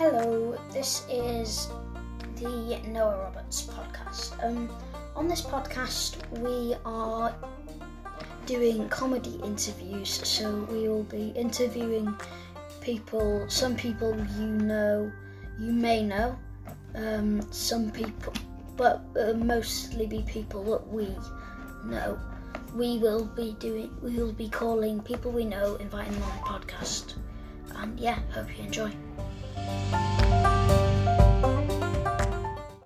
Hello, 0.00 0.56
this 0.72 1.04
is 1.10 1.68
the 2.36 2.80
Noah 2.88 3.18
Roberts 3.18 3.66
podcast. 3.66 4.32
Um, 4.42 4.70
on 5.14 5.28
this 5.28 5.42
podcast, 5.42 6.16
we 6.38 6.74
are 6.86 7.34
doing 8.46 8.88
comedy 8.88 9.38
interviews, 9.44 10.26
so 10.26 10.66
we 10.70 10.88
will 10.88 11.02
be 11.02 11.34
interviewing 11.36 12.16
people, 12.80 13.44
some 13.50 13.76
people 13.76 14.16
you 14.38 14.46
know, 14.46 15.12
you 15.58 15.70
may 15.70 16.02
know, 16.02 16.34
um, 16.94 17.42
some 17.52 17.90
people, 17.90 18.32
but 18.78 19.04
uh, 19.20 19.34
mostly 19.34 20.06
be 20.06 20.22
people 20.22 20.64
that 20.64 20.88
we 20.88 21.14
know. 21.84 22.18
We 22.74 22.96
will 22.96 23.26
be 23.26 23.54
doing, 23.60 23.94
we 24.00 24.16
will 24.16 24.32
be 24.32 24.48
calling 24.48 25.02
people 25.02 25.30
we 25.30 25.44
know, 25.44 25.74
inviting 25.76 26.14
them 26.14 26.22
on 26.22 26.38
the 26.38 26.66
podcast. 26.66 27.16
And 27.74 28.00
yeah, 28.00 28.18
hope 28.32 28.48
you 28.56 28.64
enjoy. 28.64 28.94